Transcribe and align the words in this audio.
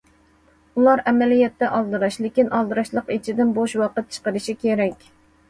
ئۇلار 0.77 1.03
ئەمەلىيەتتە 1.11 1.69
ئالدىراش، 1.79 2.17
لېكىن 2.27 2.49
ئالدىراشلىق 2.61 3.13
ئىچىدىن 3.17 3.53
بوش 3.61 3.77
ۋاقىت 3.83 4.11
چىقىرىشى 4.19 4.59
كېرەك. 4.65 5.09